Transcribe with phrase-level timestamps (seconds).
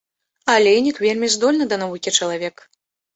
[0.53, 2.65] Алейнік вельмі здольны да навукі чалавек.